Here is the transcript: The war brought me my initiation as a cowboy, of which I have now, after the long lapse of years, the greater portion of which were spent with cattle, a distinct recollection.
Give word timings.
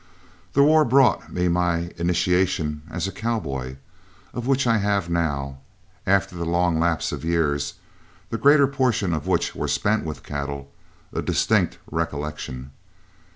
The 0.53 0.63
war 0.63 0.83
brought 0.83 1.31
me 1.31 1.47
my 1.47 1.91
initiation 1.95 2.81
as 2.89 3.05
a 3.07 3.11
cowboy, 3.11 3.75
of 4.33 4.47
which 4.47 4.65
I 4.65 4.77
have 4.79 5.11
now, 5.11 5.59
after 6.07 6.35
the 6.35 6.43
long 6.43 6.79
lapse 6.79 7.11
of 7.11 7.23
years, 7.23 7.75
the 8.31 8.39
greater 8.39 8.65
portion 8.65 9.13
of 9.13 9.27
which 9.27 9.53
were 9.53 9.67
spent 9.67 10.03
with 10.03 10.23
cattle, 10.23 10.71
a 11.13 11.21
distinct 11.21 11.77
recollection. 11.91 12.71